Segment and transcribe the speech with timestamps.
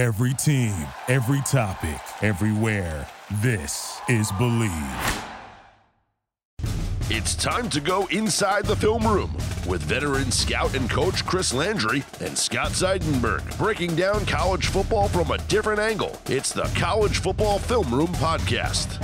[0.00, 0.74] Every team,
[1.08, 3.06] every topic, everywhere.
[3.42, 4.72] This is Believe.
[7.10, 9.30] It's time to go inside the film room
[9.68, 15.32] with veteran scout and coach Chris Landry and Scott Seidenberg breaking down college football from
[15.32, 16.18] a different angle.
[16.30, 18.98] It's the College Football Film Room Podcast.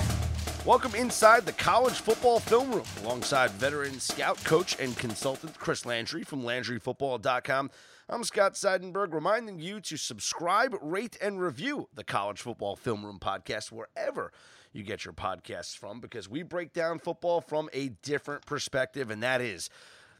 [0.64, 6.24] Welcome inside the College Football Film Room alongside veteran scout, coach, and consultant Chris Landry
[6.24, 7.70] from LandryFootball.com.
[8.08, 13.18] I'm Scott Seidenberg, reminding you to subscribe, rate, and review the College Football Film Room
[13.20, 14.30] Podcast wherever
[14.72, 19.24] you get your podcasts from because we break down football from a different perspective, and
[19.24, 19.70] that is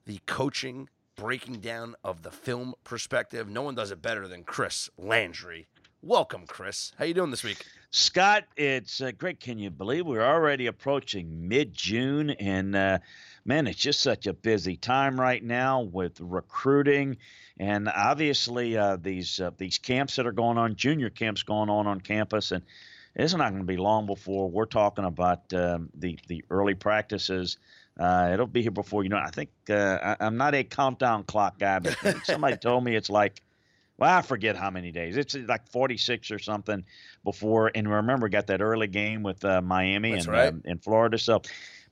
[0.04, 3.48] the coaching breaking down of the film perspective.
[3.48, 5.68] No one does it better than Chris Landry.
[6.02, 6.90] Welcome, Chris.
[6.98, 7.64] How you doing this week?
[7.90, 9.38] Scott, it's uh, great.
[9.38, 12.98] Can you believe we're already approaching mid-June, and uh,
[13.45, 17.16] man, it's just such a busy time right now with recruiting,
[17.59, 21.87] and obviously uh, these uh, these camps that are going on, junior camps going on
[21.87, 22.62] on campus, and
[23.15, 27.59] it's not going to be long before we're talking about um, the the early practices.
[27.98, 29.16] Uh, it'll be here before you know.
[29.16, 33.09] I think uh, I, am not a countdown clock guy, but somebody told me it's
[33.09, 33.40] like,
[33.96, 35.16] well, I forget how many days.
[35.16, 36.85] It's like 46 or something
[37.24, 37.70] before.
[37.74, 40.48] And remember, got that early game with uh, Miami That's and right.
[40.48, 41.16] um, in Florida.
[41.18, 41.41] So,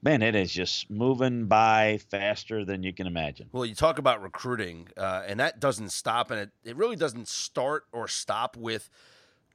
[0.05, 3.49] man, it is just moving by faster than you can imagine.
[3.53, 7.27] Well, you talk about recruiting, uh, and that doesn't stop, and it, it really doesn't
[7.27, 8.91] start or stop with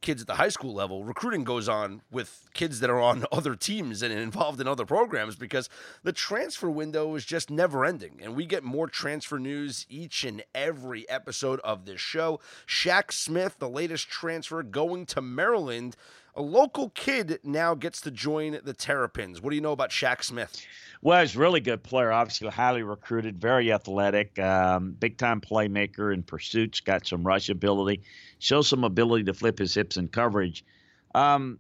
[0.02, 1.04] kids at the high school level.
[1.04, 5.36] Recruiting goes on with kids that are on other teams and involved in other programs
[5.36, 5.70] because
[6.04, 8.20] the transfer window is just never ending.
[8.22, 12.40] And we get more transfer news each and every episode of this show.
[12.66, 15.96] Shaq Smith, the latest transfer, going to Maryland.
[16.40, 19.42] A local kid now gets to join the Terrapins.
[19.42, 20.66] What do you know about Shaq Smith?
[21.02, 22.14] Well, he's a really good player.
[22.14, 26.80] Obviously, highly recruited, very athletic, um, big time playmaker in pursuits.
[26.80, 28.04] Got some rush ability,
[28.40, 30.64] shows some ability to flip his hips in coverage.
[31.14, 31.60] Um,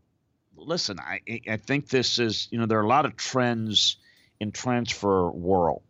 [0.55, 1.19] listen, I
[1.49, 3.97] I think this is you know there are a lot of trends
[4.39, 5.81] in transfer world,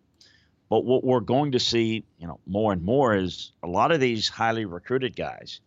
[0.68, 4.00] but what we're going to see you know more and more is a lot of
[4.00, 5.62] these highly recruited guys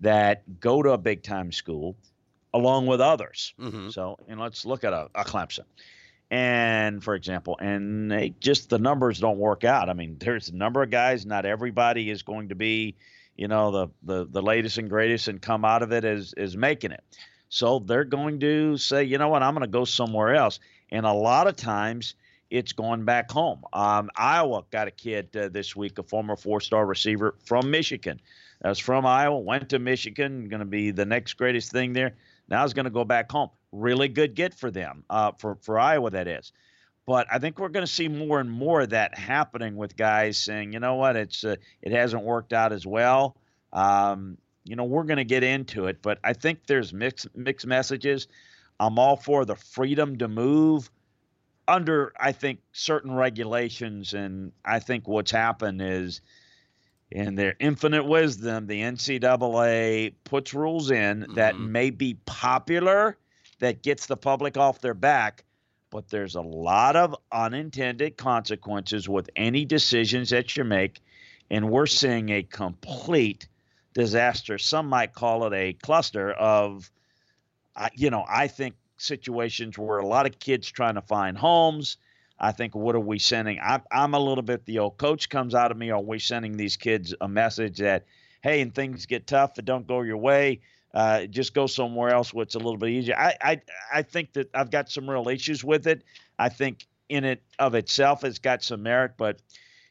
[0.00, 1.94] that go to a big time school
[2.54, 3.54] along with others.
[3.60, 3.92] Mhm.
[3.92, 5.64] So, and let's look at a, a Clemson
[6.30, 9.88] and for example, and they just the numbers don't work out.
[9.88, 11.24] I mean, there's a number of guys.
[11.24, 12.96] Not everybody is going to be,
[13.36, 16.56] you know, the the, the latest and greatest and come out of it as is
[16.56, 17.04] making it.
[17.48, 20.58] So they're going to say, you know what, I'm going to go somewhere else.
[20.90, 22.14] And a lot of times
[22.50, 23.62] it's going back home.
[23.72, 28.20] Um, Iowa got a kid uh, this week, a former four-star receiver from Michigan.
[28.62, 32.14] That's from Iowa, went to Michigan, going to be the next greatest thing there.
[32.48, 33.50] Now he's going to go back home.
[33.72, 36.52] Really good get for them, uh, for for Iowa that is.
[37.06, 40.36] But I think we're going to see more and more of that happening with guys
[40.38, 43.36] saying, you know what, it's uh, it hasn't worked out as well.
[43.72, 47.66] Um, you know, we're going to get into it, but I think there's mixed mixed
[47.66, 48.26] messages.
[48.80, 50.90] I'm all for the freedom to move
[51.68, 56.20] under, I think, certain regulations, and I think what's happened is
[57.10, 61.70] in their infinite wisdom, the NCAA puts rules in that Mhm.
[61.70, 63.16] may be popular,
[63.60, 65.44] that gets the public off their back,
[65.90, 71.00] but there's a lot of unintended consequences with any decisions that you make.
[71.50, 73.48] And we're seeing a complete
[73.94, 74.58] disaster.
[74.58, 76.90] Some might call it a cluster of,
[77.94, 81.98] you know, I think situations where a lot of kids trying to find homes.
[82.38, 83.58] I think, what are we sending?
[83.60, 85.90] I, I'm a little bit the old coach comes out of me.
[85.90, 88.04] Are we sending these kids a message that,
[88.42, 90.60] hey, and things get tough, it don't go your way,
[90.94, 93.16] uh, just go somewhere else where it's a little bit easier.
[93.18, 93.60] I, I
[93.92, 96.04] I think that I've got some real issues with it.
[96.38, 99.40] I think in it of itself, it's got some merit, but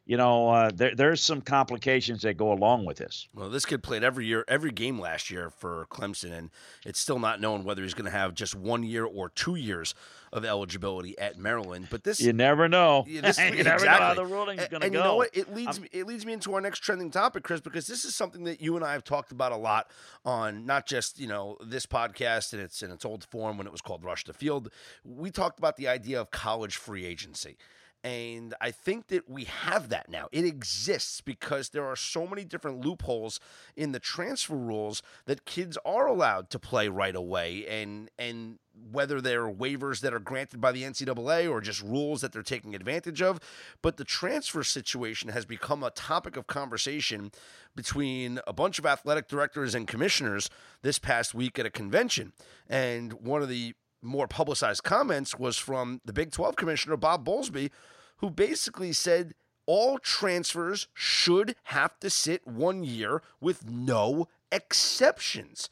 [0.05, 3.27] you know, uh, there there's some complications that go along with this.
[3.33, 6.49] Well, this kid played every year, every game last year for Clemson, and
[6.85, 9.95] it's still not known whether he's going to have just one year or two years
[10.31, 11.87] of eligibility at Maryland.
[11.89, 13.05] But this, You never know.
[13.15, 14.23] Yeah, this- you never know how exactly.
[14.23, 15.29] the ruling's and, going to and you know what?
[15.33, 18.13] It leads me, it leads me into our next trending topic, Chris, because this is
[18.13, 19.89] something that you and I have talked about a lot
[20.25, 23.71] on not just you know this podcast in its in its old form when it
[23.71, 24.69] was called Rush the Field.
[25.03, 27.57] We talked about the idea of college free agency.
[28.05, 30.27] And I think that we have that now.
[30.31, 33.39] It exists because there are so many different loopholes
[33.75, 37.65] in the transfer rules that kids are allowed to play right away.
[37.67, 38.59] And and
[38.91, 42.75] whether they're waivers that are granted by the NCAA or just rules that they're taking
[42.75, 43.39] advantage of.
[43.81, 47.31] But the transfer situation has become a topic of conversation
[47.75, 50.51] between a bunch of athletic directors and commissioners
[50.83, 52.33] this past week at a convention.
[52.69, 53.73] And one of the
[54.03, 57.71] more publicized comments was from the Big 12 commissioner, Bob Bowlesby,
[58.17, 59.33] who basically said
[59.65, 65.69] all transfers should have to sit one year with no exceptions.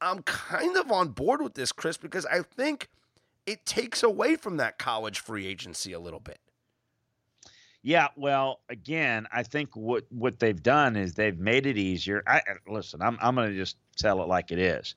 [0.00, 2.88] I'm kind of on board with this, Chris, because I think
[3.46, 6.38] it takes away from that college free agency a little bit.
[7.82, 12.22] Yeah, well, again, I think what what they've done is they've made it easier.
[12.26, 14.94] I listen, I'm I'm going to just tell it like it is.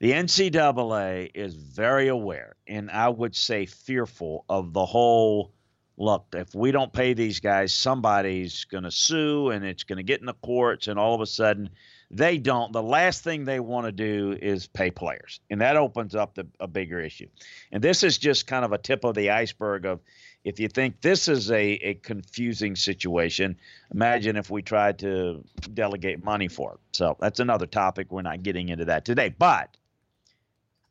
[0.00, 5.52] The NCAA is very aware, and I would say fearful of the whole
[5.96, 10.04] look, if we don't pay these guys, somebody's going to sue and it's going to
[10.04, 11.70] get in the courts, and all of a sudden
[12.12, 12.72] they don't.
[12.72, 16.46] The last thing they want to do is pay players, and that opens up the,
[16.60, 17.26] a bigger issue.
[17.72, 19.98] And this is just kind of a tip of the iceberg of
[20.44, 23.56] if you think this is a, a confusing situation,
[23.92, 25.42] imagine if we tried to
[25.74, 26.78] delegate money for it.
[26.92, 28.12] So that's another topic.
[28.12, 29.34] We're not getting into that today.
[29.36, 29.76] But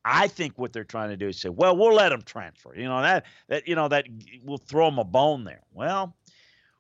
[0.10, 2.74] I think what they're trying to do is say, well, we'll let them transfer.
[2.74, 4.06] You know that that you know that
[4.44, 5.62] we'll throw them a bone there.
[5.74, 6.16] Well,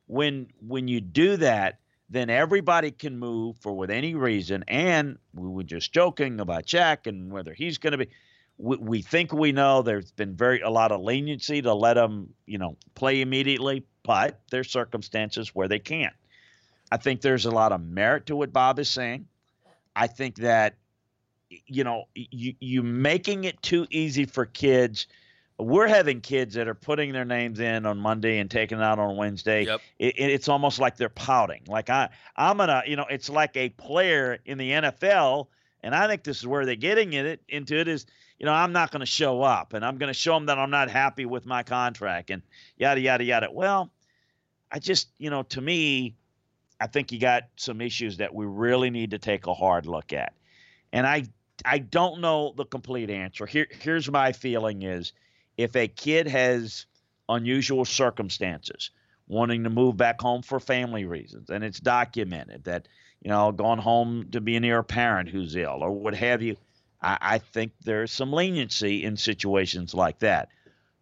[0.07, 1.79] when when you do that,
[2.09, 4.63] then everybody can move for with any reason.
[4.69, 8.07] And we were just joking about Jack and whether he's going to be.
[8.59, 12.33] We, we think we know there's been very a lot of leniency to let them
[12.45, 16.15] you know play immediately, but there's circumstances where they can't.
[16.93, 19.27] I think there's a lot of merit to what Bob is saying.
[19.97, 20.75] I think that
[21.49, 25.07] you know, you you making it too easy for kids.
[25.59, 28.99] We're having kids that are putting their names in on Monday and taking it out
[28.99, 29.65] on Wednesday.
[29.65, 29.81] Yep.
[29.97, 31.63] It, it's almost like they're pouting.
[31.67, 35.47] Like I, I'm gonna, you know, it's like a player in the NFL,
[35.81, 38.05] and I think this is where they're getting it into it is,
[38.39, 40.59] you know, I'm not going to show up, and I'm going to show them that
[40.59, 42.43] I'm not happy with my contract, and
[42.77, 43.47] yada yada yada.
[43.51, 43.91] Well,
[44.71, 46.15] I just, you know, to me,
[46.79, 50.13] I think you got some issues that we really need to take a hard look
[50.13, 50.33] at.
[50.93, 51.23] And I
[51.65, 53.45] I don't know the complete answer.
[53.45, 55.13] Here, here's my feeling: is
[55.57, 56.85] if a kid has
[57.29, 58.91] unusual circumstances,
[59.27, 62.87] wanting to move back home for family reasons, and it's documented that
[63.21, 66.57] you know gone home to be near a parent who's ill or what have you,
[67.01, 70.49] I, I think there's some leniency in situations like that.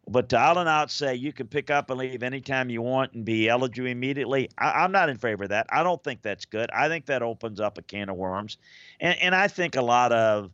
[0.07, 3.13] But to out and out say you can pick up and leave anytime you want
[3.13, 5.65] and be eligible immediately, I, am not in favor of that.
[5.69, 6.69] I don't think that's good.
[6.71, 8.57] I think that opens up a can of worms.
[8.99, 10.51] And, and I think a lot of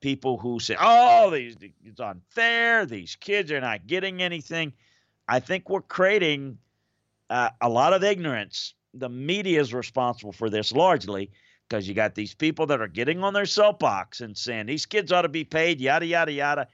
[0.00, 4.72] people who say, oh, these, it's unfair, these kids are not getting anything,
[5.28, 6.58] I think we're creating
[7.30, 8.74] uh, a lot of ignorance.
[8.94, 11.30] The media is responsible for this largely
[11.68, 15.10] because you got these people that are getting on their soapbox and saying these kids
[15.12, 16.68] ought to be paid, yada, yada, yada.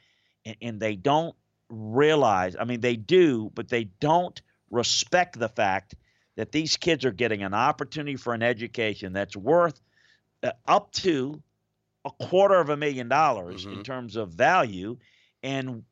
[0.44, 1.34] and, and they don't
[1.70, 4.40] realize, I mean, they do, but they don't
[4.70, 5.94] respect the fact
[6.36, 9.80] that these kids are getting an opportunity for an education that's worth
[10.42, 11.42] uh, up to
[12.04, 13.78] a quarter of a million dollars mm-hmm.
[13.78, 14.96] in terms of value
[15.42, 15.82] and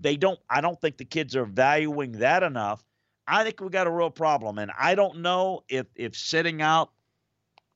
[0.00, 2.82] they don't i don't think the kids are valuing that enough
[3.26, 6.90] i think we've got a real problem and i don't know if if sitting out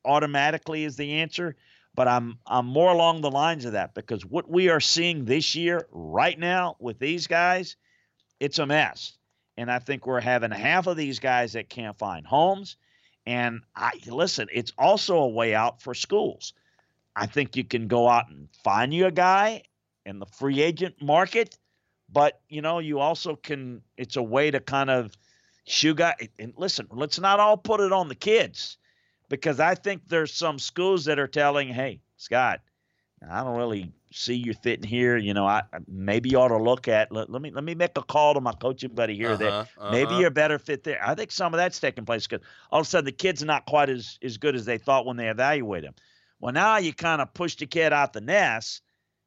[0.04, 1.56] automatically is the answer
[1.94, 5.54] but I'm I'm more along the lines of that because what we are seeing this
[5.54, 7.76] year right now with these guys,
[8.40, 9.16] it's a mess.
[9.56, 12.76] And I think we're having half of these guys that can't find homes.
[13.26, 16.52] And I listen, it's also a way out for schools.
[17.16, 19.62] I think you can go out and find you a guy
[20.04, 21.56] in the free agent market,
[22.12, 25.16] but you know, you also can it's a way to kind of
[25.66, 28.78] shoe guy and listen, let's not all put it on the kids
[29.34, 32.60] because I think there's some schools that are telling, hey, Scott,
[33.28, 35.16] I don't really see you fitting here.
[35.16, 37.10] You know, I maybe you ought to look at.
[37.10, 39.52] Let, let me let me make a call to my coaching buddy here uh-huh, that
[39.52, 39.90] uh-huh.
[39.90, 41.00] maybe you're a better fit there.
[41.04, 43.66] I think some of that's taking place because all of a sudden the kid's not
[43.66, 45.94] quite as as good as they thought when they evaluate him.
[46.40, 48.82] Well, now you kind of push the kid out the nest,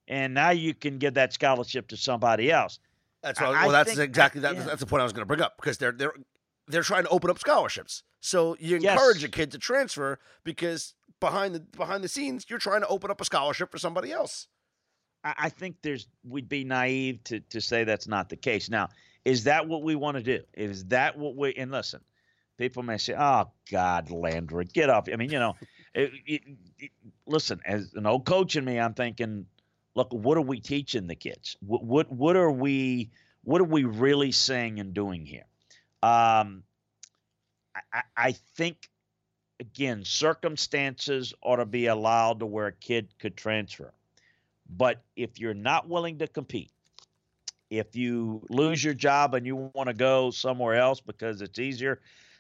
[0.07, 2.79] and now you can give that scholarship to somebody else.
[3.23, 4.63] That's what, well, that's exactly that, yeah.
[4.63, 6.13] that's the point I was going to bring up because they're they're
[6.67, 8.03] they're trying to open up scholarships.
[8.27, 9.23] So you encourage yes.
[9.23, 13.21] a kid to transfer because behind the behind the scenes, you're trying to open up
[13.21, 14.47] a scholarship for somebody else.
[15.23, 18.69] I think there's we'd be naive to to say that's not the case.
[18.69, 18.89] Now,
[19.23, 20.43] is that what we want to do?
[20.53, 22.01] Is that what we and listen,
[22.57, 25.55] people may say, "Oh God, Landry, get up." I mean, you know,
[25.95, 26.41] it, it,
[26.79, 26.91] it,
[27.25, 29.45] listen, as an old coach in me, I'm thinking,
[29.95, 31.55] look, what are we teaching the kids?
[31.61, 33.09] What what what are we
[33.45, 35.45] what are we really saying and doing here?
[36.03, 36.63] Um,
[38.15, 38.89] I, think
[39.59, 43.93] again, circumstances ought to be allowed to where a kid could transfer.
[44.69, 46.71] But if you're not willing to compete,
[47.69, 51.99] if you lose your job and you want to go somewhere else because it's easier,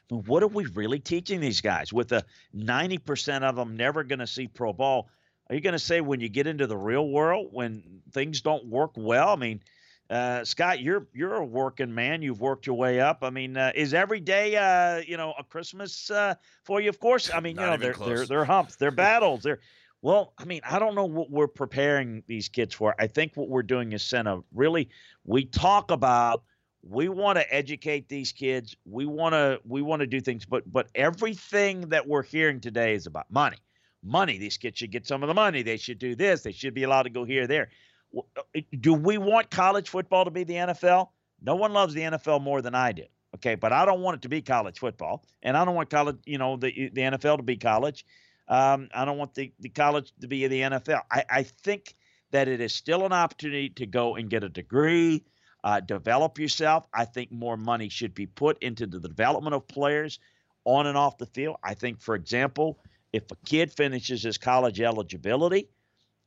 [0.09, 1.91] what are we really teaching these guys?
[1.91, 2.23] With a
[2.55, 5.09] 90% of them never going to see pro ball,
[5.49, 8.65] are you going to say when you get into the real world, when things don't
[8.67, 9.29] work well?
[9.29, 9.61] I mean,
[10.09, 12.21] Uh, Scott, you're you're a working man.
[12.21, 13.19] You've worked your way up.
[13.23, 16.89] I mean, uh, is every day, uh, you know, a Christmas uh, for you?
[16.89, 17.29] Of course.
[17.33, 19.59] I mean, you know, they're, they're they're humps, they're battles, they're
[20.01, 20.33] well.
[20.37, 22.95] I mean, I don't know what we're preparing these kids for.
[22.97, 24.89] I think what we're doing is send a really.
[25.25, 26.43] We talk about
[26.83, 28.75] we want to educate these kids.
[28.85, 32.93] We want to we want to do things, but but everything that we're hearing today
[32.93, 33.57] is about money.
[34.03, 34.37] Money.
[34.37, 35.63] These kids should get some of the money.
[35.63, 36.43] They should do this.
[36.43, 37.69] They should be allowed to go here, there.
[38.15, 41.09] Uh, do we want college football to be the NFL?
[41.41, 43.03] No one loves the NFL more than I do.
[43.35, 46.17] Okay, but I don't want it to be college football, and I don't want college,
[46.25, 48.05] you know, the the NFL to be college.
[48.47, 51.01] Um, I don't want the, the college to be the NFL.
[51.11, 51.95] I, I think
[52.31, 55.23] that it is still an opportunity to go and get a degree,
[55.63, 56.85] uh, develop yourself.
[56.93, 60.19] I think more money should be put into the development of players
[60.63, 61.57] on and off the field.
[61.63, 62.79] I think, for example,
[63.13, 65.69] if a kid finishes his college eligibility,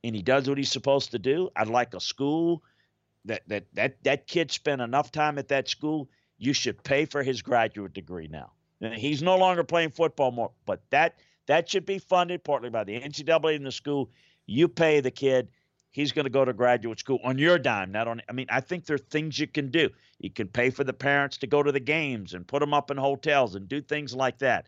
[0.03, 2.63] and he does what he's supposed to do, I'd like a school
[3.25, 6.09] that that that that kid spent enough time at that school.
[6.37, 8.51] You should pay for his graduate degree now.
[8.81, 12.83] And he's no longer playing football more, but that that should be funded partly by
[12.83, 14.09] the NCAA and the school.
[14.47, 15.49] You pay the kid.
[15.91, 18.21] He's going to go to graduate school on your dime, not on.
[18.29, 19.89] I mean, I think there are things you can do.
[20.19, 22.89] You can pay for the parents to go to the games and put them up
[22.89, 24.67] in hotels and do things like that.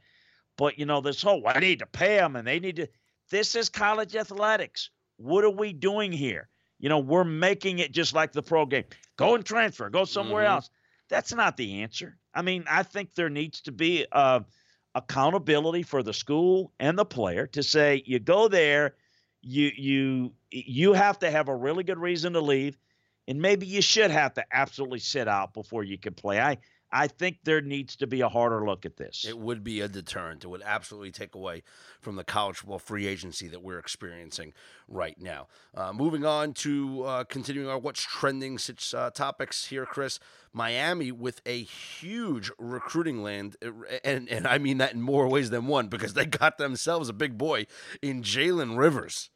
[0.58, 2.88] But you know, this whole I need to pay them and they need to.
[3.30, 4.90] This is college athletics.
[5.18, 6.50] What are we doing here?
[6.80, 8.84] You know, we're making it just like the pro game.
[9.16, 10.54] Go and transfer, go somewhere mm-hmm.
[10.54, 10.70] else.
[11.10, 12.18] That's not the answer.
[12.34, 14.42] I mean, I think there needs to be uh,
[14.96, 18.96] accountability for the school and the player to say you go there,
[19.42, 22.78] you you you have to have a really good reason to leave,
[23.28, 26.40] and maybe you should have to absolutely sit out before you can play.
[26.40, 26.58] I
[26.94, 29.26] I think there needs to be a harder look at this.
[29.28, 30.44] It would be a deterrent.
[30.44, 31.64] It would absolutely take away
[32.00, 34.54] from the college football free agency that we're experiencing
[34.88, 35.48] right now.
[35.74, 38.60] Uh, moving on to uh, continuing our what's trending
[38.94, 40.20] uh, topics here, Chris.
[40.54, 43.72] Miami with a huge recruiting land, uh,
[44.04, 47.14] and and I mean that in more ways than one because they got themselves a
[47.14, 47.66] big boy
[48.04, 49.32] in Jalen Rivers.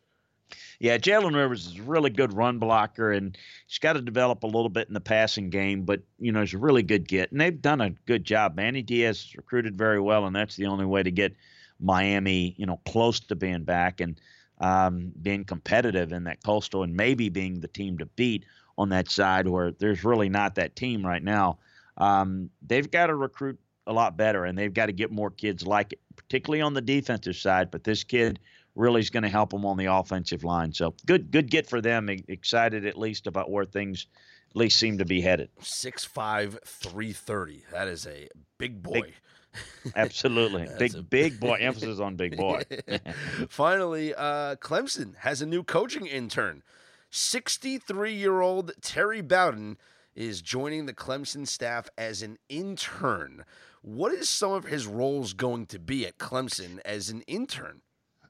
[0.79, 3.37] Yeah, Jalen Rivers is a really good run blocker, and
[3.67, 5.83] he's got to develop a little bit in the passing game.
[5.83, 8.55] But you know, he's a really good get, and they've done a good job.
[8.55, 11.35] Manny Diaz is recruited very well, and that's the only way to get
[11.79, 14.19] Miami, you know, close to being back and
[14.59, 18.45] um, being competitive in that coastal, and maybe being the team to beat
[18.77, 21.57] on that side, where there's really not that team right now.
[21.97, 25.65] Um, they've got to recruit a lot better, and they've got to get more kids
[25.65, 27.71] like it, particularly on the defensive side.
[27.71, 28.39] But this kid
[28.77, 30.71] really is going to help them on the offensive line.
[30.73, 32.09] So good, good get for them.
[32.27, 34.07] Excited at least about where things
[34.51, 35.49] at least seem to be headed.
[35.61, 37.63] Six five three thirty.
[37.71, 39.01] That is a big boy.
[39.01, 41.01] Big, absolutely, big a...
[41.09, 41.57] big boy.
[41.59, 42.63] Emphasis on big boy.
[43.49, 46.63] Finally, uh, Clemson has a new coaching intern.
[47.09, 49.77] Sixty-three-year-old Terry Bowden
[50.15, 53.45] is joining the Clemson staff as an intern.
[53.81, 57.81] What is some of his roles going to be at Clemson as an intern?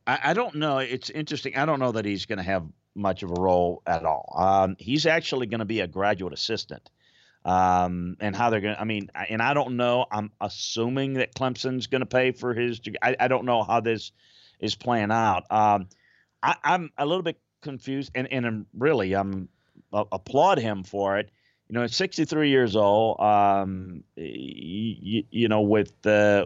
[0.07, 0.79] I, I don't know.
[0.79, 1.55] It's interesting.
[1.55, 4.33] I don't know that he's going to have much of a role at all.
[4.35, 6.89] Um, he's actually going to be a graduate assistant.
[7.45, 10.05] Um, and how they're going to, I mean, and I don't know.
[10.11, 14.11] I'm assuming that Clemson's going to pay for his, I, I don't know how this
[14.59, 15.49] is playing out.
[15.49, 15.87] Um,
[16.43, 19.47] I, am a little bit confused and, and I'm really, I'm
[19.93, 21.29] uh, applaud him for it
[21.69, 26.45] you know, at 63 years old, um, you, you know, with uh,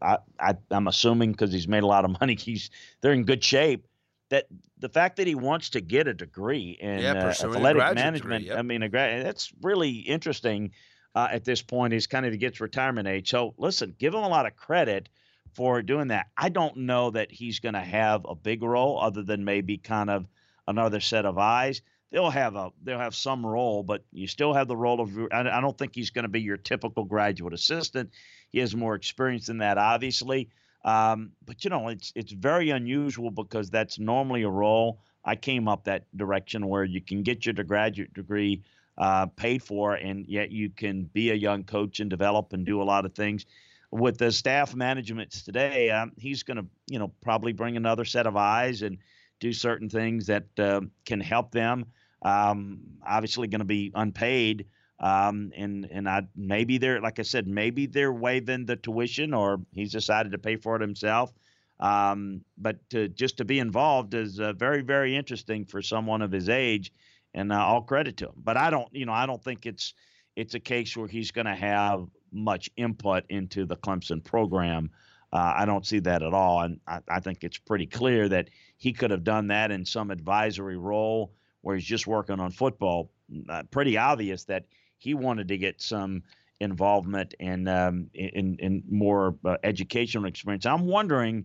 [0.00, 3.44] I, I, am assuming because he's made a lot of money, he's they're in good
[3.44, 3.86] shape.
[4.30, 4.46] That
[4.78, 8.48] the fact that he wants to get a degree in yeah, uh, athletic management, degree,
[8.48, 8.58] yep.
[8.58, 10.72] I mean, a grad, that's really interesting.
[11.14, 13.30] Uh, at this point, he's kind of he gets retirement age.
[13.30, 15.08] So listen, give him a lot of credit
[15.54, 16.26] for doing that.
[16.36, 20.10] I don't know that he's going to have a big role other than maybe kind
[20.10, 20.26] of
[20.66, 24.68] another set of eyes they'll have a they'll have some role, but you still have
[24.68, 25.18] the role of.
[25.32, 28.10] I don't think he's going to be your typical graduate assistant.
[28.50, 30.48] He has more experience than that, obviously.
[30.84, 35.00] Um, but you know, it's it's very unusual because that's normally a role.
[35.24, 38.62] I came up that direction where you can get your graduate degree
[38.96, 42.80] uh, paid for, and yet you can be a young coach and develop and do
[42.80, 43.44] a lot of things.
[43.90, 48.26] With the staff management today, um, he's going to, you know, probably bring another set
[48.26, 48.98] of eyes and
[49.40, 51.86] do certain things that uh, can help them
[52.22, 54.66] um, obviously going to be unpaid.
[55.00, 59.60] Um, and and I maybe they're like I said, maybe they're waiving the tuition, or
[59.72, 61.32] he's decided to pay for it himself.
[61.78, 66.32] Um, but to, just to be involved is uh, very very interesting for someone of
[66.32, 66.92] his age,
[67.34, 68.34] and uh, all credit to him.
[68.36, 69.94] But I don't, you know, I don't think it's
[70.34, 74.90] it's a case where he's going to have much input into the Clemson program.
[75.32, 78.48] Uh, I don't see that at all, and I, I think it's pretty clear that
[78.78, 83.10] he could have done that in some advisory role where he's just working on football.
[83.48, 84.64] uh, pretty obvious that
[84.98, 86.22] he wanted to get some
[86.60, 90.66] involvement and um, in, in more uh, educational experience.
[90.66, 91.44] I'm wondering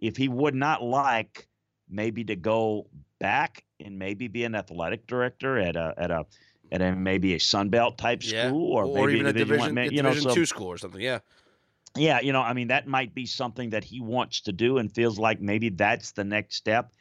[0.00, 1.46] if he would not like
[1.88, 2.86] maybe to go
[3.18, 6.26] back and maybe be an athletic director at a at a
[6.72, 8.48] at a maybe a Sunbelt type Yeah.
[8.48, 10.78] school or, or maybe even a Division One, you know, division so two school or
[10.78, 11.00] something.
[11.00, 11.18] Yeah.
[11.96, 14.92] yeah, you know, I mean, that might be something that he wants to do and
[14.92, 16.92] feels like maybe that's the next step.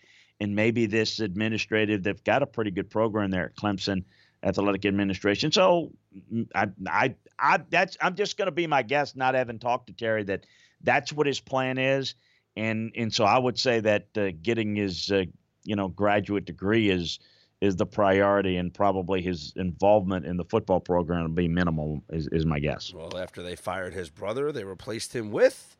[0.41, 4.03] And maybe this administrative, they've got a pretty good program there at Clemson
[4.43, 5.51] Athletic Administration.
[5.51, 5.91] So
[6.33, 9.87] mm, I, I, I, that's, I'm just going to be my guess, not having talked
[9.87, 10.45] to Terry, that
[10.81, 12.15] that's what his plan is.
[12.55, 15.23] And, and so I would say that uh, getting his, uh,
[15.63, 17.19] you know, graduate degree is,
[17.59, 22.29] is the priority and probably his involvement in the football program will be minimal is,
[22.31, 22.93] is my guess.
[22.93, 25.75] Well, after they fired his brother, they replaced him with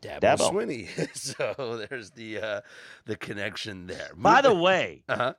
[0.00, 0.52] Dabo, Dabo.
[0.52, 1.16] Swinney.
[1.16, 2.60] so there's the uh,
[3.06, 4.10] the connection there.
[4.16, 5.34] By the way, uh-huh.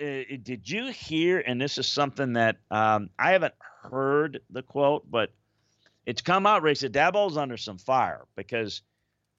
[0.00, 0.04] uh,
[0.42, 1.40] did you hear?
[1.40, 5.32] And this is something that um, I haven't heard the quote, but
[6.06, 6.62] it's come out.
[6.62, 8.82] Ray said Dabo's under some fire because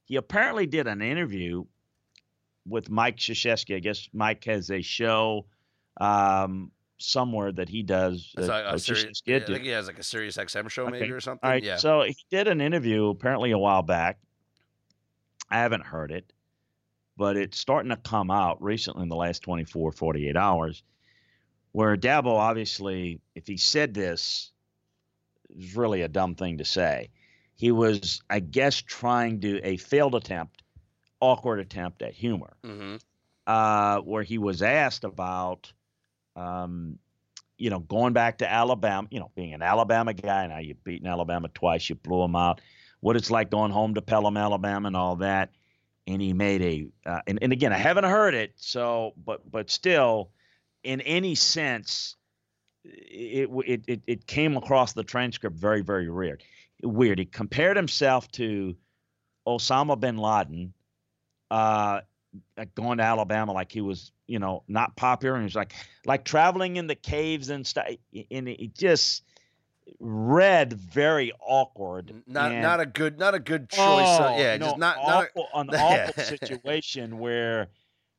[0.05, 1.65] he apparently did an interview
[2.67, 3.75] with Mike Krzyzewski.
[3.75, 5.45] I guess Mike has a show
[5.99, 8.33] um, somewhere that he does.
[8.37, 10.69] Uh, like a Coach Sirius- Krzyzewski yeah, I think he has like a Sirius XM
[10.69, 11.45] show maybe or something.
[11.45, 11.63] All right.
[11.63, 11.77] yeah.
[11.77, 14.19] So he did an interview apparently a while back.
[15.49, 16.31] I haven't heard it,
[17.17, 20.83] but it's starting to come out recently in the last 24, 48 hours,
[21.71, 24.51] where Dabo obviously, if he said this,
[25.49, 27.09] is really a dumb thing to say.
[27.55, 30.63] He was, I guess, trying to a failed attempt,
[31.19, 32.97] awkward attempt at humor hmm
[33.47, 35.71] uh, where he was asked about,
[36.35, 36.99] um,
[37.57, 40.45] you know, going back to Alabama, you know, being an Alabama guy.
[40.45, 42.61] Now you've beaten Alabama twice, you blew them out.
[42.99, 45.51] What it's like going home to Pelham, Alabama, and all that.
[46.07, 49.69] And he made a, uh, and, and again, I haven't heard it, so, but but
[49.69, 50.29] still,
[50.83, 52.15] in any sense,
[52.85, 56.43] it it it, it came across the transcript very very weird.
[56.81, 57.19] Weird.
[57.19, 58.77] He compared himself to
[59.45, 60.73] Osama bin Laden.
[61.51, 62.01] Uh,
[62.75, 65.73] going to Alabama like he was, you know, not popular, and he was like
[66.05, 67.87] like traveling in the caves and stuff,
[68.31, 69.23] and it just
[69.99, 72.23] read very awkward.
[72.27, 73.79] Not and- not a good not a good choice.
[73.81, 75.27] Oh, uh, yeah, no, just not not.
[75.35, 77.67] A, an awful situation where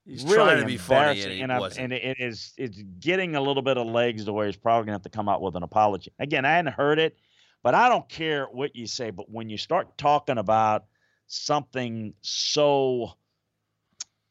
[0.04, 1.84] he's really trying to be funny and wasn't.
[1.84, 4.86] and it it is it's getting a little bit of legs to where he's probably
[4.86, 6.12] gonna have to come out with an apology.
[6.18, 7.16] Again, I hadn't heard it,
[7.62, 9.10] but I don't care what you say.
[9.10, 10.84] But when you start talking about
[11.26, 13.12] something so,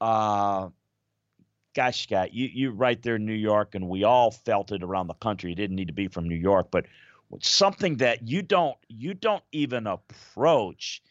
[0.02, 0.70] uh,
[1.76, 5.08] gosh, Scott, you you right there in New York, and we all felt it around
[5.08, 5.52] the country.
[5.52, 6.86] You didn't need to be from New York, but
[7.42, 11.02] something that you don't you don't even approach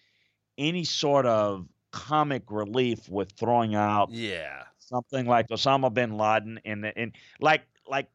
[0.59, 4.63] any sort of comic relief with throwing out yeah.
[4.79, 8.09] something like Osama bin Laden and and like like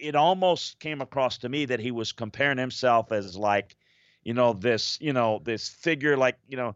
[0.00, 3.76] it almost came across to me that he was comparing himself as like
[4.24, 6.74] you know this you know this figure like you know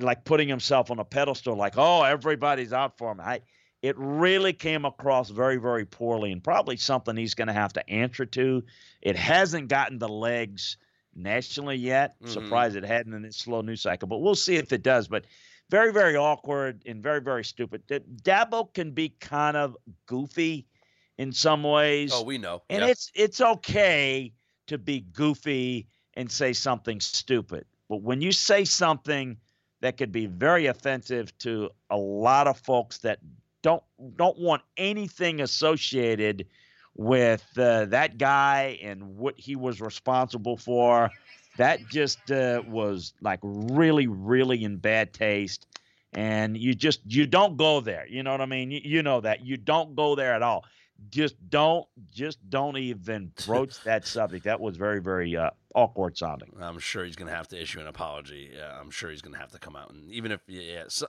[0.00, 3.40] like putting himself on a pedestal like oh everybody's out for him I
[3.86, 7.88] it really came across very very poorly and probably something he's going to have to
[7.90, 8.62] answer to
[9.02, 10.76] it hasn't gotten the legs
[11.14, 12.28] nationally yet Mhm.
[12.28, 15.24] surprised it hadn't in this slow news cycle but we'll see if it does but
[15.70, 17.82] very very awkward and very very stupid
[18.22, 20.66] Dabo can be kind of goofy
[21.18, 22.62] in some ways Oh, we know.
[22.68, 22.88] and yeah.
[22.88, 24.32] it's it's okay
[24.66, 27.64] to be goofy and say something stupid.
[27.88, 29.36] But when you say something
[29.80, 33.18] that could be very offensive to a lot of folks that
[33.66, 33.82] don't
[34.16, 36.46] don't want anything associated
[36.94, 41.10] with uh, that guy and what he was responsible for,
[41.56, 45.66] that just uh, was like really really in bad taste.
[46.12, 48.06] And you just you don't go there.
[48.08, 48.70] You know what I mean?
[48.70, 50.64] You, you know that you don't go there at all
[51.10, 54.44] just don't just don't even broach that subject.
[54.44, 56.52] That was very very uh, awkward sounding.
[56.60, 58.50] I'm sure he's going to have to issue an apology.
[58.56, 61.06] Yeah, I'm sure he's going to have to come out and even if yeah, so,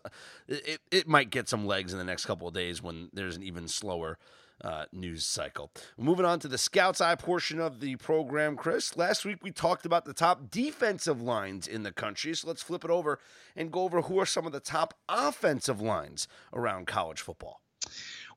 [0.48, 3.44] it it might get some legs in the next couple of days when there's an
[3.44, 4.18] even slower
[4.64, 5.72] uh, news cycle.
[5.98, 8.98] Moving on to the Scouts Eye portion of the program, Chris.
[8.98, 12.84] Last week we talked about the top defensive lines in the country, so let's flip
[12.84, 13.20] it over
[13.56, 17.62] and go over who are some of the top offensive lines around college football.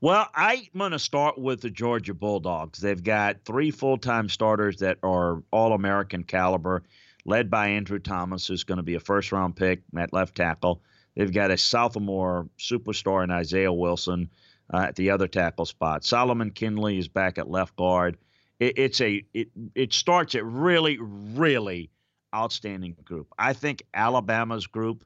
[0.02, 2.78] Well, I'm going to start with the Georgia Bulldogs.
[2.78, 6.84] They've got three full time starters that are all American caliber,
[7.26, 10.80] led by Andrew Thomas, who's going to be a first round pick at left tackle.
[11.14, 14.30] They've got a sophomore superstar in Isaiah Wilson
[14.72, 16.02] uh, at the other tackle spot.
[16.02, 18.16] Solomon Kindley is back at left guard.
[18.58, 21.90] It, it's a it it starts at really really
[22.34, 23.28] outstanding group.
[23.38, 25.04] I think Alabama's group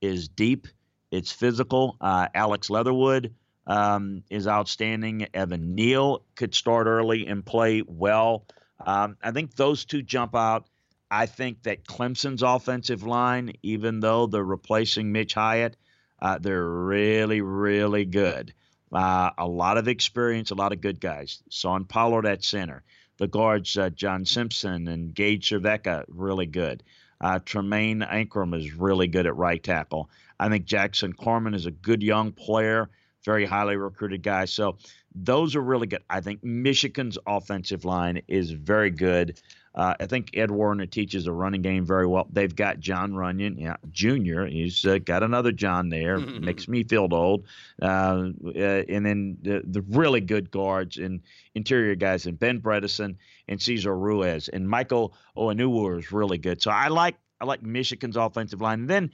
[0.00, 0.68] is deep.
[1.10, 1.96] It's physical.
[2.00, 3.34] Uh, Alex Leatherwood
[3.66, 5.26] um, is outstanding.
[5.34, 8.46] Evan Neal could start early and play well.
[8.84, 10.68] Um, I think those two jump out.
[11.10, 15.76] I think that Clemson's offensive line, even though they're replacing Mitch Hyatt,
[16.20, 18.52] uh, they're really, really good.
[18.92, 21.42] Uh, a lot of experience, a lot of good guys.
[21.50, 22.82] Sean Pollard at center.
[23.18, 26.82] The guards, uh, John Simpson and Gage Cervenka, really good.
[27.20, 30.10] Uh, Tremayne Anchrum is really good at right tackle.
[30.38, 32.90] I think Jackson Carman is a good young player,
[33.26, 34.46] very highly recruited guy.
[34.46, 34.78] So
[35.14, 36.02] those are really good.
[36.08, 39.38] I think Michigan's offensive line is very good.
[39.74, 42.26] Uh, I think Ed Warinner teaches a running game very well.
[42.32, 44.46] They've got John Runyan, yeah, Junior.
[44.46, 46.18] He's uh, got another John there.
[46.40, 47.44] Makes me feel old.
[47.82, 51.20] Uh, uh, and then the, the really good guards and
[51.54, 53.16] interior guys, and Ben Bredeson
[53.48, 56.62] and Cesar Ruiz and Michael Onwenu is really good.
[56.62, 58.80] So I like I like Michigan's offensive line.
[58.80, 59.10] And then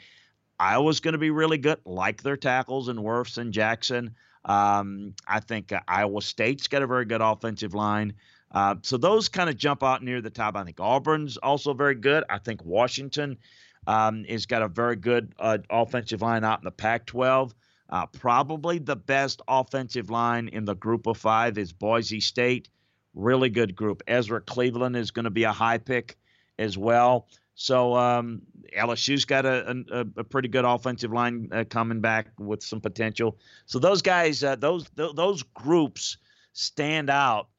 [0.58, 4.14] Iowa's going to be really good, like their tackles and Wirfs and Jackson.
[4.44, 8.14] Um, I think uh, Iowa State's got a very good offensive line.
[8.50, 10.56] Uh, so those kind of jump out near the top.
[10.56, 12.24] I think Auburn's also very good.
[12.28, 13.38] I think Washington
[13.86, 17.54] um, has got a very good uh, offensive line out in the Pac 12.
[17.88, 22.68] Uh, probably the best offensive line in the group of five is Boise State.
[23.14, 24.02] Really good group.
[24.06, 26.16] Ezra Cleveland is going to be a high pick
[26.58, 27.28] as well.
[27.62, 28.42] So um,
[28.76, 33.38] LSU's got a, a, a, pretty good offensive line uh, coming back with some potential.
[33.66, 36.16] So those guys, uh, those th- those groups
[36.54, 37.50] stand out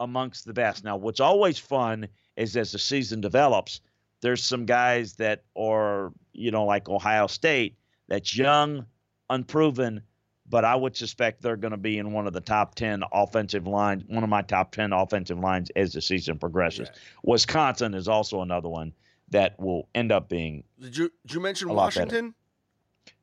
[0.00, 0.82] amongst the best.
[0.82, 3.82] Now, what's always fun is as the season develops,
[4.22, 7.76] there's some guys that are, you know, like Ohio State,
[8.08, 8.86] that's young,
[9.28, 10.00] unproven,
[10.48, 13.66] but I would suspect they're going to be in one of the top 10 offensive
[13.66, 16.88] lines, one of my top 10 offensive lines as the season progresses.
[16.88, 16.98] Right.
[17.24, 18.94] Wisconsin is also another one
[19.30, 20.64] that will end up being.
[20.80, 22.34] Did you, did you mention Washington?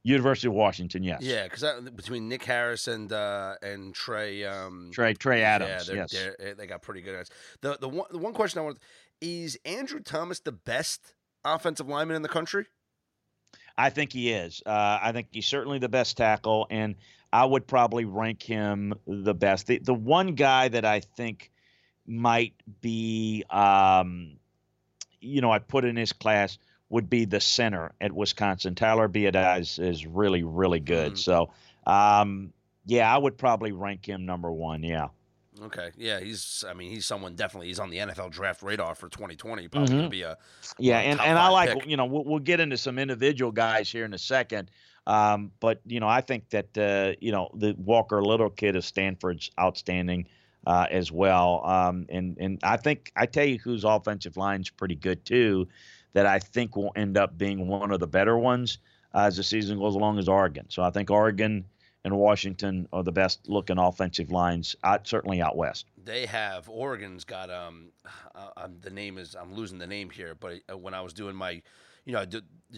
[0.03, 1.21] University of Washington, yes.
[1.21, 5.95] Yeah, because between Nick Harris and uh, and Trey um, Trey Trey Adams, yeah, they're,
[5.95, 7.29] yes, they're, they got pretty good guys.
[7.61, 8.79] The the one the one question I want
[9.19, 12.67] is Andrew Thomas the best offensive lineman in the country?
[13.77, 14.61] I think he is.
[14.65, 16.95] Uh, I think he's certainly the best tackle, and
[17.33, 19.67] I would probably rank him the best.
[19.67, 21.51] The the one guy that I think
[22.05, 24.37] might be, um,
[25.21, 26.57] you know, I put in his class
[26.89, 28.75] would be the center at Wisconsin.
[28.75, 31.13] Tyler Biadasz is really, really good.
[31.13, 31.17] Mm.
[31.17, 31.51] So,
[31.85, 32.53] um,
[32.85, 34.83] yeah, I would probably rank him number one.
[34.83, 35.09] Yeah.
[35.61, 35.91] Okay.
[35.97, 36.63] Yeah, he's.
[36.67, 37.67] I mean, he's someone definitely.
[37.67, 39.67] He's on the NFL draft radar for 2020.
[39.67, 39.97] Probably mm-hmm.
[39.97, 40.37] gonna be a.
[40.77, 41.87] Yeah, and and I like pick.
[41.87, 44.69] you know we'll, we'll get into some individual guys here in a second.
[45.07, 48.85] Um, but you know, I think that uh, you know the Walker Little kid of
[48.85, 50.27] Stanford's outstanding
[50.67, 51.65] uh, as well.
[51.65, 55.69] Um, and and I think I tell you whose offensive line's pretty good too
[56.11, 58.79] that I think will end up being one of the better ones
[59.15, 60.65] uh, as the season goes along is Oregon.
[60.67, 61.63] So I think Oregon
[62.03, 65.85] and Washington are the best looking offensive lines, out, certainly out west.
[66.03, 67.87] They have Oregon's got um,
[68.35, 71.35] uh, the name is I'm losing the name here, but uh, when I was doing
[71.35, 71.61] my,
[72.07, 72.25] you know,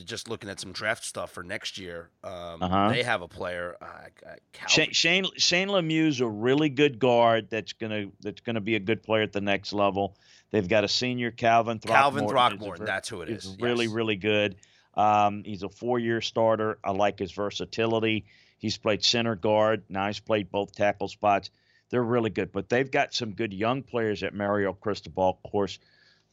[0.06, 2.90] just looking at some draft stuff for next year, um, uh-huh.
[2.90, 3.78] they have a player.
[3.80, 4.36] Uh,
[4.68, 9.04] Shane, Shane Shane Lemieux's a really good guard that's gonna that's gonna be a good
[9.04, 10.18] player at the next level.
[10.50, 12.28] They've got a senior Calvin Throckmorton.
[12.28, 13.56] Calvin Throckmorton, that's who it is.
[13.60, 13.94] Really, yes.
[13.94, 14.56] really good.
[14.96, 16.80] Um, he's a four-year starter.
[16.84, 18.26] I like his versatility.
[18.58, 19.84] He's played center guard.
[19.90, 21.52] Now he's played both tackle spots.
[21.92, 25.78] They're really good, but they've got some good young players at Mario Cristobal, of course,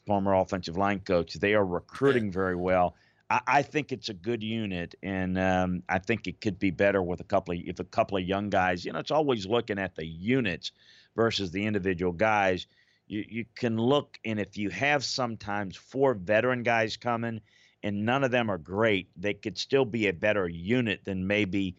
[0.06, 1.34] former offensive line coach.
[1.34, 2.94] They are recruiting very well.
[3.28, 7.02] I, I think it's a good unit, and um, I think it could be better
[7.02, 8.84] with a couple of if a couple of young guys.
[8.84, 10.72] You know, it's always looking at the units
[11.16, 12.66] versus the individual guys
[13.06, 17.40] you, you can look and if you have sometimes four veteran guys coming
[17.82, 21.76] and none of them are great, they could still be a better unit than maybe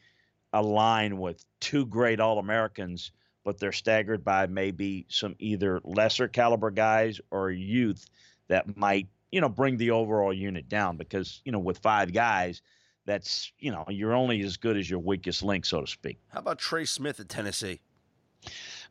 [0.54, 3.12] a line with two great All Americans,
[3.48, 8.06] but they're staggered by maybe some either lesser caliber guys or youth
[8.50, 12.62] that might, you know, bring the overall unit down because, you know, with five guys,
[13.06, 16.20] that's, you know, you're only as good as your weakest link, so to speak.
[16.28, 17.80] How about Trey Smith at Tennessee?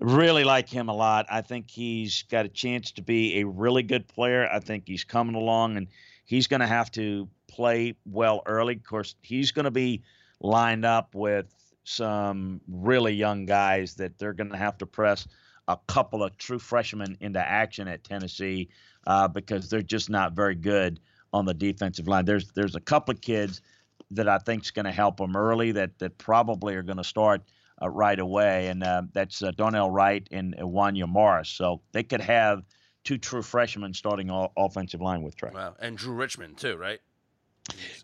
[0.00, 1.26] Really like him a lot.
[1.28, 4.48] I think he's got a chance to be a really good player.
[4.50, 5.86] I think he's coming along and
[6.24, 8.76] he's going to have to play well early.
[8.76, 10.02] Of course, he's going to be
[10.40, 11.54] lined up with
[11.86, 15.26] some really young guys that they're going to have to press
[15.68, 18.68] a couple of true freshmen into action at Tennessee
[19.06, 21.00] uh, because they're just not very good
[21.32, 22.24] on the defensive line.
[22.24, 23.62] There's there's a couple of kids
[24.10, 27.04] that I think is going to help them early that that probably are going to
[27.04, 27.42] start
[27.80, 31.48] uh, right away, and uh, that's uh, Darnell Wright and Wanya Morris.
[31.48, 32.62] So they could have
[33.04, 35.50] two true freshmen starting all offensive line with Trey.
[35.54, 37.00] Wow, and Drew Richmond too, right?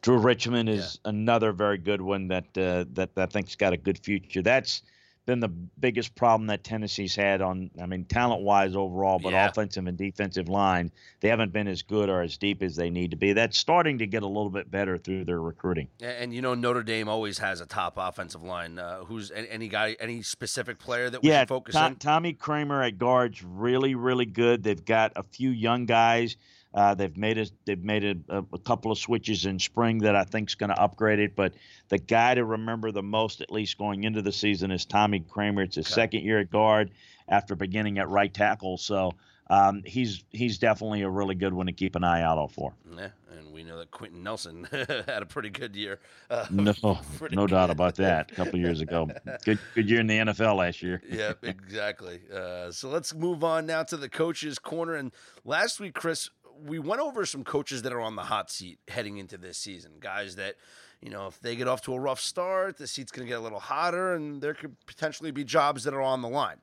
[0.01, 1.11] Drew Richmond is yeah.
[1.11, 4.43] another very good one that uh, that I think's got a good future.
[4.43, 4.83] That's
[5.25, 9.49] been the biggest problem that Tennessee's had on, I mean, talent wise overall, but Yeah.
[9.49, 13.13] offensive and defensive line, they haven't been as good or as deep as they need
[13.13, 13.33] to be.
[13.33, 15.89] That's starting to get a little bit better through their recruiting.
[16.01, 18.81] And you know Notre Dame always has a top offensive line.
[18.81, 21.97] Uh, who's any guy, any specific player that we yeah, should focus To- on?
[21.97, 24.65] Tommy Kraemer at guard's really, really good.
[24.65, 26.37] They've got a few young guys.
[26.75, 30.25] Uh, they've made a, they've made a, a, couple of switches in spring that I
[30.25, 31.37] think is going to upgrade it.
[31.37, 31.53] But
[31.89, 35.65] the guy to remember the most, at least going into the season, is Tommy Kraemer.
[35.65, 35.95] It's his Okay.
[35.95, 36.91] second year at guard
[37.29, 38.79] after beginning at right tackle.
[38.79, 39.13] So
[39.51, 42.73] um, he's he's definitely a really good one to keep an eye out for.
[42.97, 46.01] Yeah, and we know that Quenton Nelson had a pretty good year.
[46.31, 46.73] Uh, No,
[47.33, 48.33] no doubt about that.
[48.33, 49.11] A couple years ago,
[49.45, 51.03] good good year in the NFL last year.
[51.07, 52.21] yeah, exactly.
[52.35, 54.95] Uh, so let's move on now to the coaches' corner.
[54.95, 55.13] And
[55.45, 56.31] last week, Chris,
[56.65, 59.93] we went over some coaches that are on the hot seat heading into this season.
[60.01, 60.57] Guys that,
[61.01, 63.39] you know, if they get off to a rough start, the seat's going to get
[63.39, 66.57] a little hotter, and there could potentially be jobs that are on the line.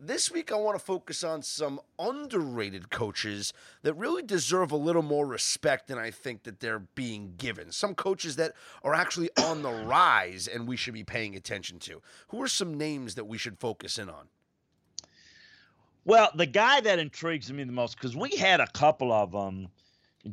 [0.00, 5.02] This week, I want to focus on some underrated coaches that really deserve a little
[5.02, 7.72] more respect than I think that they're being given.
[7.72, 8.52] Some coaches that
[8.84, 12.00] are actually on the rise and we should be paying attention to.
[12.28, 14.28] Who are some names that we should focus in on?
[16.08, 19.68] Well, the guy that intrigues me the most because we had a couple of them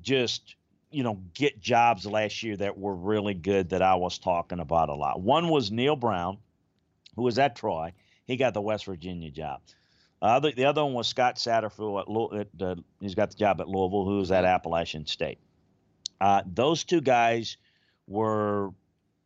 [0.02, 0.56] just
[0.90, 4.88] you know get jobs last year that were really good that I was talking about
[4.88, 5.20] a lot.
[5.20, 6.38] One was Neal Brown,
[7.18, 7.92] who was at Troy.
[8.24, 9.60] He got the West Virginia job.
[10.22, 13.60] Uh, the, the other one was Scott Satterfield at, at uh, he's got the job
[13.60, 15.40] at Louisville, who was at Appalachian State.
[16.22, 17.58] Uh, those two guys
[18.08, 18.70] were,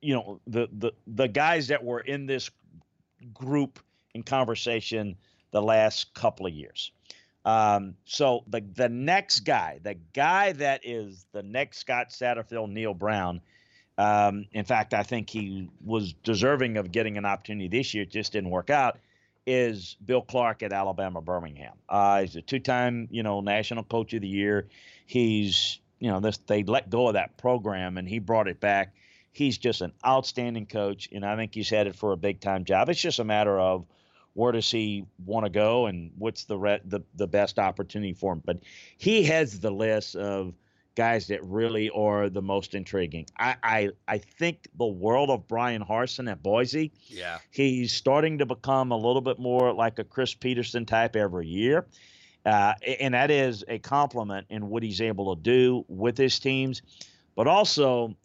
[0.02, 2.50] you know, the the the guys that were in this
[3.36, 3.80] group
[4.16, 5.16] in conversation
[5.52, 6.92] the last couple of years.
[7.46, 12.94] Um, so the the next guy, the guy that is the next Scott Satterfield, Neal
[12.94, 13.42] Brown.
[13.98, 18.04] Um, in fact, I think he was deserving of getting an opportunity this year.
[18.04, 18.98] It just didn't work out.
[19.46, 21.74] Is Bill Clark at Alabama Birmingham?
[21.88, 24.68] Uh, he's a two-time, you know, national coach of the year.
[25.06, 28.94] He's, you know, this they let go of that program and he brought it back.
[29.32, 32.90] He's just an outstanding coach, and I think he's headed for a big-time job.
[32.90, 33.86] It's just a matter of
[34.39, 38.32] where does he want to go and what's the re- the the best opportunity for
[38.34, 38.41] him.
[38.45, 38.60] But
[38.97, 40.54] he has the list of
[40.95, 43.25] guys that really are the most intriguing.
[43.38, 46.93] I I, I think the world of Bryan Harsin at Boise.
[47.08, 47.39] Yeah.
[47.52, 51.86] He's starting to become a little bit more like a Chris Petersen type every year.
[52.45, 56.82] Uh, and that is a compliment in what he's able to do with his teams,
[57.36, 58.15] but also,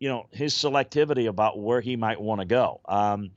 [0.00, 2.80] you know, his selectivity about where he might want to go.
[2.86, 3.30] Um,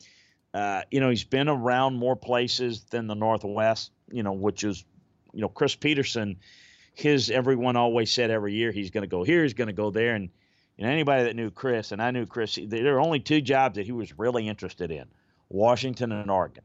[0.54, 4.84] uh, you know, he's been around more places than the Northwest, you know, which is,
[5.34, 6.38] you know, Chris Petersen,
[6.94, 9.92] his everyone always said every year he's going to go here, he's going to go
[9.92, 10.16] there.
[10.16, 10.30] And,
[10.80, 13.86] and anybody that knew Chris, and I knew Chris, there are only two jobs that
[13.86, 15.06] he was really interested in
[15.50, 16.64] Washington and Oregon.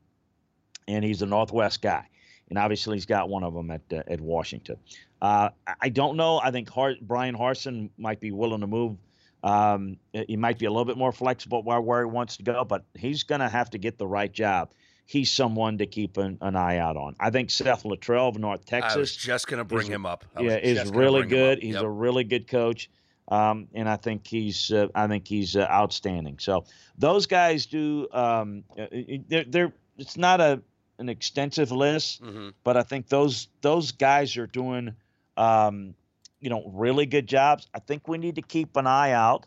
[0.88, 2.08] And he's a Northwest guy.
[2.48, 4.76] And obviously, he's got one of them at, uh, at Washington.
[5.22, 6.38] Uh, I- I don't know.
[6.42, 8.96] I think Har- Bryan Harsin might be willing to move
[9.42, 12.64] um, he might be a little bit more flexible where, where he wants to go,
[12.64, 14.70] but he's going to have to get the right job.
[15.06, 17.16] He's someone to keep an, an eye out on.
[17.18, 20.06] I think Seth Littrell of North I was Texas, just going to bring is- him
[20.06, 20.24] up.
[20.36, 21.58] I yeah, is really good.
[21.60, 21.82] He's Yep.
[21.82, 22.88] a really good coach,
[23.28, 26.38] um, and I think he's uh, I think he's uh, outstanding.
[26.38, 26.64] So
[26.96, 28.06] those guys do.
[28.12, 28.86] Um, uh,
[29.28, 30.62] they're, they're it's not a
[30.98, 32.52] an extensive list, Mhm.
[32.62, 34.94] but I think those those guys are doing,
[35.36, 35.94] um,
[36.42, 37.68] you know, really good jobs.
[37.72, 39.46] I think we need to keep an eye out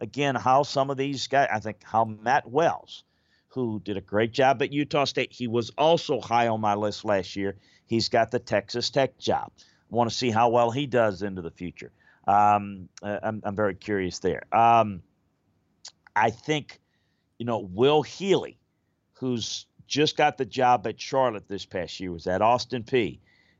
[0.00, 1.48] again how some of these guys.
[1.52, 3.02] I think how Matt Wells,
[3.48, 7.04] who did a great job at Utah State, he was also high on my list
[7.04, 7.56] last year.
[7.86, 9.50] He's got the Texas Tech job.
[9.58, 11.90] I want to see how well he does into the future.
[12.28, 14.42] Um, uh, I'm I'm very curious there.
[14.52, 15.02] Um,
[16.14, 16.80] I think,
[17.38, 18.56] you know, Will Healy,
[19.14, 23.18] who's just got the job at Charlotte this past year, was at Austin Peay,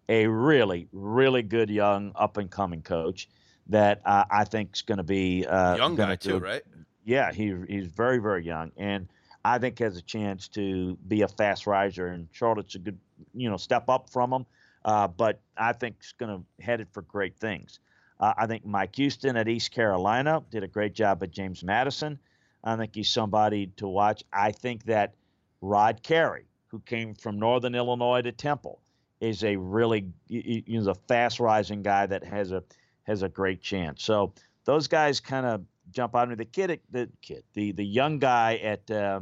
[0.08, 3.28] a really, really good young up and coming coach
[3.68, 6.62] that uh, I think is going to be uh, Young guy too, right?
[7.04, 9.08] Yeah, he he's very, very young, and
[9.44, 12.08] I think has a chance to be a fast riser.
[12.08, 12.98] And Charlotte's a good,
[13.34, 14.46] you know, step up from him,
[14.84, 17.80] uh, but I think it's going to headed for great things.
[18.18, 22.18] Uh, I think Mike Houston at East Carolina did a great job at James Madison.
[22.64, 24.24] I think he's somebody to watch.
[24.32, 25.14] I think that
[25.60, 28.80] Rod Carey, who came from Northern Illinois to Temple,
[29.20, 32.62] is a really he's a fast rising guy that has a
[33.04, 34.02] has a great chance.
[34.02, 34.32] So
[34.64, 36.34] those guys kind of jump out me.
[36.34, 39.20] The kid, the kid, the the young guy at uh,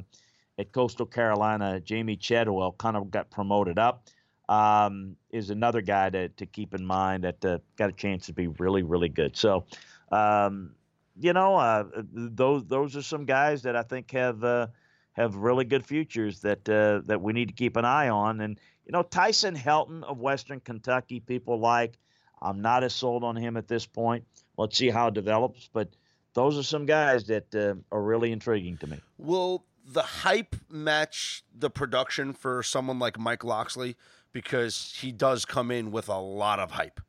[0.59, 4.09] at Coastal Carolina, Jamey Chadwell, kind of got promoted up.
[4.49, 8.33] Um, is another guy to to keep in mind that uh, got a chance to
[8.33, 9.37] be really really good.
[9.37, 9.65] So.
[10.13, 10.75] Um,
[11.21, 14.67] you know, uh, those those are some guys that I think have uh,
[15.15, 18.41] have really good futures that uh, that we need to keep an eye on.
[18.41, 21.99] And you know, Tyson Helton of Western Kentucky, people like.
[22.43, 24.25] I'm not as sold on him at this point.
[24.59, 25.89] Let's see how it develops, but
[26.35, 29.01] those are some guys that uh, are really intriguing to me.
[29.17, 33.97] Will the hype match the production for someone like Mike Locksley
[34.33, 37.01] because he does come in with a lot of hype?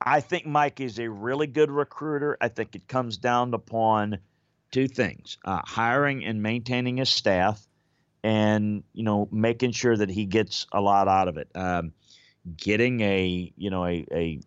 [0.00, 2.36] I think Mike is a really good recruiter.
[2.40, 4.18] I think it comes down upon
[4.74, 7.64] two things: uh, hiring and maintaining his staff,
[8.22, 11.48] and you know making sure that he gets a lot out of it.
[11.54, 11.92] Um,
[12.56, 14.40] getting a you know a, a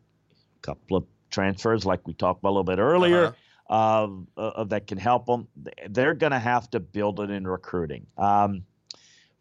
[0.61, 3.27] couple of transfers like we talked about a little bit earlier.
[3.27, 3.33] Uh-huh.
[3.69, 5.49] Uh, that can help them.
[5.89, 8.07] They're going to have to build it in recruiting.
[8.17, 8.63] Um,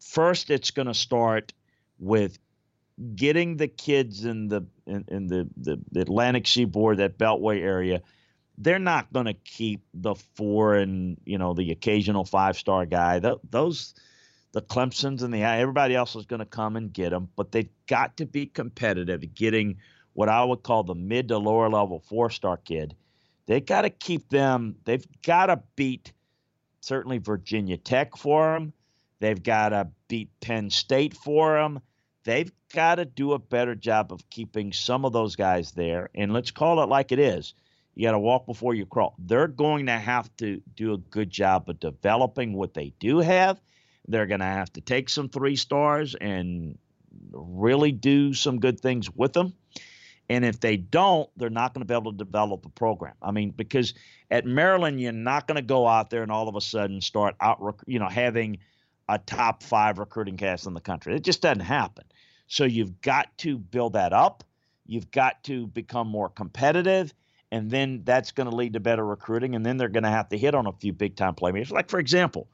[0.01, 1.53] first, it's going to start
[1.97, 2.37] with
[3.15, 8.01] getting the kids in the in, in the, the, the Atlantic Seaboard, that Beltway area.
[8.57, 13.19] They're not going to keep the four and you know the occasional five star guy.
[13.19, 13.93] The, those
[14.51, 17.69] the Clemson's and the everybody else is going to come and get them, but they've
[17.87, 19.77] got to be competitive, getting
[20.13, 22.95] what I would call the mid to lower level four star kid.
[23.45, 24.75] They got to keep them.
[24.83, 26.11] They've got to beat
[26.81, 28.73] certainly Virginia Tech for them.
[29.19, 31.79] They've got to beat Penn State for them.
[32.23, 36.09] They've got to do a better job of keeping some of those guys there.
[36.13, 37.53] And let's call it like it is.
[37.97, 39.15] You got to walk before you crawl.
[39.17, 43.59] They're going to have to do a good job of developing what they do have.
[44.07, 46.77] They're going to have to take some three stars and
[47.31, 49.55] really do some good things with them.
[50.29, 53.15] And if they don't, they're not going to be able to develop a program.
[53.19, 53.95] I mean, because
[54.29, 57.35] at Maryland, you're not going to go out there and all of a sudden start
[57.41, 58.59] out, you know, having
[59.09, 61.15] a top five recruiting cast in the country.
[61.15, 62.03] It just doesn't happen.
[62.45, 64.43] So you've got to build that up.
[64.85, 67.11] You've got to become more competitive.
[67.51, 69.55] And then that's going to lead to better recruiting.
[69.55, 71.71] And then they're going to have to hit on a few big time playmakers.
[71.71, 72.47] Like, for example,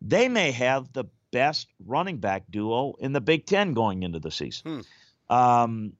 [0.00, 4.30] they may have the best running back duo in the Big Ten going into the
[4.30, 4.84] season.
[5.28, 5.34] Hmm.
[5.34, 5.92] Um,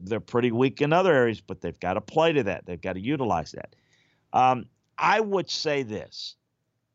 [0.00, 2.66] they're pretty weak in other areas, but they've got to play to that.
[2.66, 3.74] They've got to utilize that.
[4.32, 4.66] Um,
[4.98, 6.36] I would say this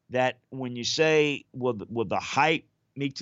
[0.10, 2.66] that when you say, will, will the hype
[2.96, 3.22] meet,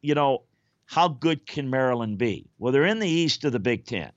[0.00, 0.42] you know,
[0.86, 2.46] how good can Maryland be?
[2.58, 4.10] Well, they're in the east of the Big Ten.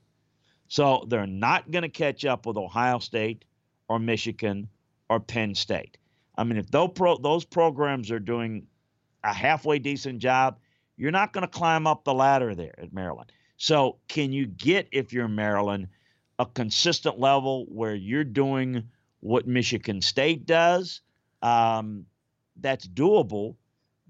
[0.68, 3.44] So they're not going to catch up with Ohio State
[3.88, 4.68] or Michigan
[5.08, 5.98] or Penn State.
[6.36, 8.66] I mean, if those, pro, those programs are doing
[9.24, 10.58] a halfway decent job,
[10.96, 13.32] you're not going to climb up the ladder there at Maryland.
[13.58, 15.88] So, can you get, if you're Maryland,
[16.38, 18.82] a consistent level where you're doing
[19.20, 21.00] what Michigan State does?
[21.42, 22.04] Um,
[22.60, 23.56] that's doable,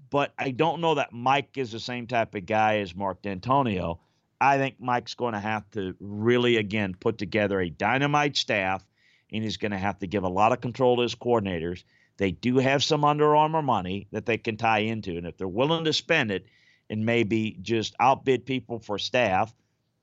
[0.09, 3.99] but I don't know that Mike is the same type of guy as Mark Dantonio.
[4.39, 8.85] I think Mike's going to have to really, again, put together a dynamite staff,
[9.31, 11.83] and he's going to have to give a lot of control to his coordinators.
[12.17, 15.47] They do have some Under Armour money that they can tie into, and if they're
[15.47, 16.45] willing to spend it,
[16.89, 19.53] and maybe just outbid people for staff,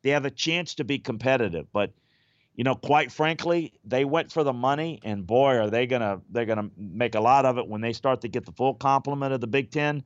[0.03, 1.67] they have a chance to be competitive.
[1.73, 1.93] But
[2.55, 6.45] you know, quite frankly, they went for the money, and boy, are they gonna they're
[6.45, 9.41] gonna make a lot of it when they start to get the full complement of
[9.41, 10.05] the Big Ten.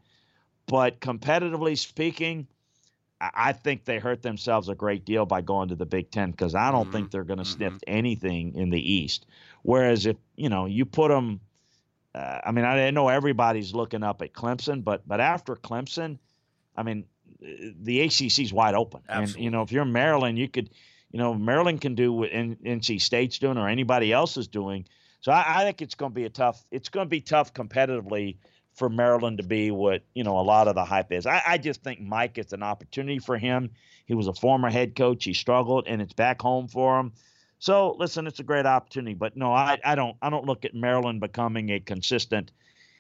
[0.66, 2.46] But competitively speaking,
[3.20, 6.54] I think they hurt themselves a great deal by going to the Big Ten because
[6.54, 6.92] I don't mm-hmm.
[6.92, 7.56] think they're going to mm-hmm.
[7.56, 9.26] sniff anything in the East.
[9.62, 11.40] Whereas if you know you put them,
[12.14, 16.18] uh, I mean, I know everybody's looking up at Clemson, but but after Clemson,
[16.76, 17.06] I mean,
[17.40, 19.02] the ACC is wide open.
[19.08, 19.34] Absolutely.
[19.34, 20.70] And, you know, if you're Maryland, you could,
[21.10, 24.86] you know, Maryland can do what NC State's doing or anybody else is doing.
[25.20, 27.54] So I, I think it's going to be a tough, it's going to be tough
[27.54, 28.36] competitively
[28.78, 31.26] for Maryland to be what, you know, a lot of the hype is.
[31.26, 33.70] I, I just think Mike, it's an opportunity for him.
[34.06, 35.24] He was a former head coach.
[35.24, 37.12] He struggled and it's back home for him.
[37.58, 39.14] So listen, it's a great opportunity.
[39.14, 42.52] But no, I, I don't I don't look at Maryland becoming a consistent,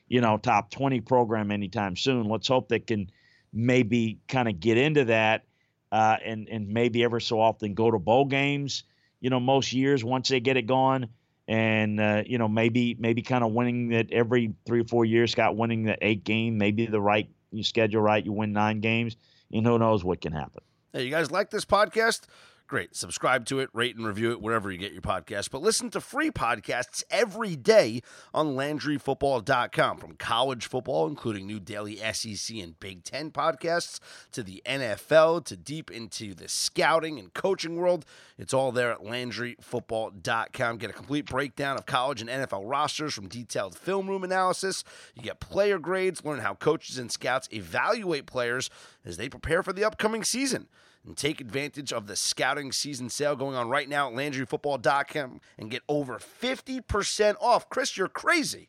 [0.08, 2.28] you know, top 20 program anytime soon.
[2.28, 3.10] Let's hope they can–
[3.52, 5.44] maybe kind of get into that
[5.90, 8.84] uh, and and maybe ever so often go to bowl games.
[9.20, 11.08] You know, most years once they get it going,
[11.48, 15.34] and uh, you know maybe maybe kind of winning that every three or four years.
[15.34, 19.16] Got winning the eight game, maybe the right you schedule right, you win nine games,
[19.52, 20.62] and who knows what can happen.
[20.92, 22.22] Hey, you guys like this podcast?
[22.68, 22.94] Great.
[22.94, 25.50] Subscribe to it, rate and review it wherever you get your podcasts.
[25.50, 28.02] But listen to free podcasts every day
[28.34, 34.00] on LandryFootball.com from college football, including new daily SEC and Big Ten podcasts,
[34.32, 38.04] to the NFL, to deep into the scouting and coaching world.
[38.36, 40.76] It's all there at LandryFootball.com.
[40.76, 44.84] Get a complete breakdown of college and NFL rosters from detailed film room analysis.
[45.14, 48.68] You get player grades, learn how coaches and scouts evaluate players
[49.06, 50.68] as they prepare for the upcoming season
[51.08, 55.70] and take advantage of the scouting season sale going on right now at LandryFootball.com and
[55.70, 57.68] get over 50% off.
[57.70, 58.68] Chris, you're crazy.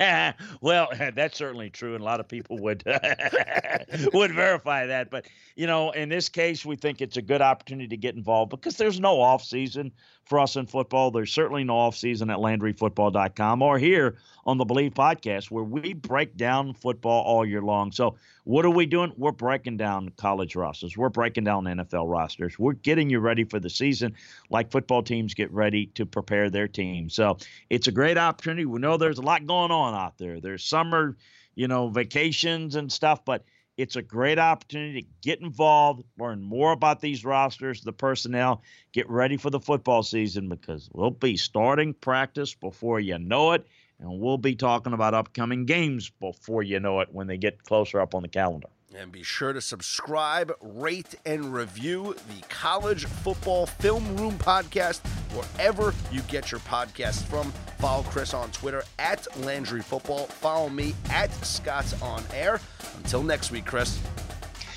[0.60, 2.82] well, that's certainly true, and a lot of people would
[4.14, 5.10] would verify that.
[5.10, 8.50] But you know, in this case, we think it's a good opportunity to get involved
[8.50, 9.92] because there's no off season
[10.24, 11.10] for us in football.
[11.10, 14.16] There's certainly no off season at LandryFootball.com or here
[14.46, 17.92] on the Bleav podcast, where we break down football all year long.
[17.92, 19.12] So, what are we doing?
[19.16, 20.96] We're breaking down college rosters.
[20.96, 22.58] We're breaking down NFL rosters.
[22.58, 24.14] We're getting you ready for the season,
[24.48, 27.10] like football teams get ready to prepare their team.
[27.10, 27.38] So,
[27.68, 28.64] it's a great opportunity.
[28.64, 30.40] We know there's a lot going on out there.
[30.40, 31.16] There's summer,
[31.54, 33.44] you know, vacations and stuff, but
[33.80, 38.62] it's a great opportunity to get involved, learn more about these rosters, the personnel,
[38.92, 43.66] get ready for the football season because we'll be starting practice before you know it.
[44.00, 48.00] And we'll be talking about upcoming games before you know it when they get closer
[48.00, 48.68] up on the calendar.
[48.96, 55.00] And be sure to subscribe, rate, and review the College Football Film Room podcast
[55.32, 57.52] wherever you get your podcasts from.
[57.78, 60.26] Follow Chris on Twitter at Landry Football.
[60.26, 62.58] Follow me at Scott's On Air.
[62.96, 64.00] Until next week, Chris.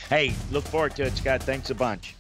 [0.10, 1.42] Hey, look forward to it, Scott.
[1.42, 2.16] Thanks a bunch.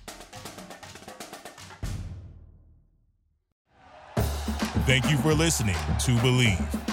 [4.85, 6.92] Thank you for listening to Bleav.